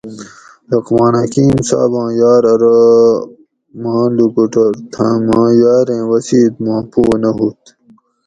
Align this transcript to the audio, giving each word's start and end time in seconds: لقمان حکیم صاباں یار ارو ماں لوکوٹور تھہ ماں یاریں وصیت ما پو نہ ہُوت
لقمان 0.69 1.13
حکیم 1.21 1.57
صاباں 1.69 2.09
یار 2.21 2.43
ارو 2.53 2.77
ماں 3.81 4.05
لوکوٹور 4.17 4.73
تھہ 4.93 5.07
ماں 5.27 5.49
یاریں 5.61 6.03
وصیت 6.09 6.53
ما 6.65 6.75
پو 6.91 7.01
نہ 7.21 7.29
ہُوت 7.35 7.61